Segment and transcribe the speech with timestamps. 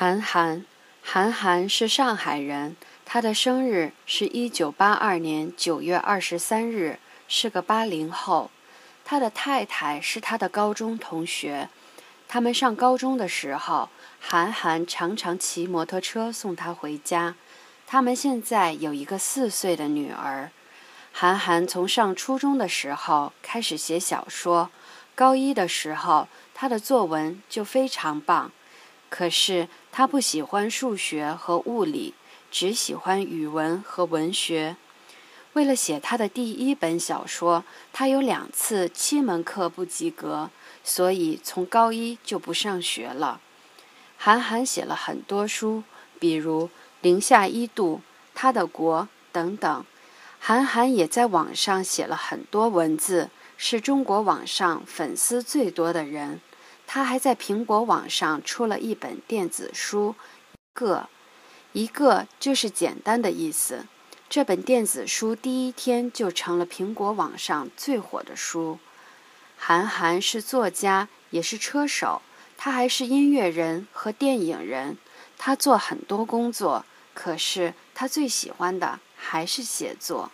[0.00, 0.64] 韩寒，
[1.02, 8.52] 韩寒是上海人，他的生日是一九八二年九月二十三日，是个八零后。
[9.04, 11.68] 他的太太是他的高中同学，
[12.28, 13.88] 他们上高中的时候，
[14.20, 17.34] 韩寒常常骑摩托车送她回家。
[17.84, 20.52] 他们现在有一个四岁的女儿。
[21.10, 24.70] 韩寒从上初中的时候开始写小说，
[25.16, 28.52] 高一的时候他的作文就非常棒。
[29.08, 32.14] 可是他不喜欢数学和物理，
[32.50, 34.76] 只喜欢语文和文学。
[35.54, 40.50] 为了写他的第一本小说，他有两次七门课不及格，
[40.84, 43.40] 所以从高一就不上学了。
[44.16, 45.82] 韩寒写了很多书，
[46.20, 46.66] 比如
[47.00, 47.96] 《零下一度》
[48.34, 49.02] 《他的国》
[49.32, 49.84] 等等。
[50.38, 56.40] 韩寒也在网上写了很多文字，是中国网上粉丝最多的人。
[56.90, 60.14] 他还在苹果网上出了一本电子书，
[60.72, 61.10] 个
[61.72, 63.84] 一个就是简单的意思。
[64.30, 68.78] 这本电子书第一天就成了苹果网上最火的书。
[69.58, 72.22] 韩寒是作家，也是车手，
[72.56, 74.96] 他还是音乐人和电影人。
[75.36, 80.32] 他做很多工作，可是他最喜欢的还是写作。